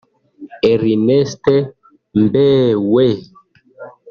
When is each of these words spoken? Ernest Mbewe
Ernest 0.71 1.45
Mbewe 2.21 3.07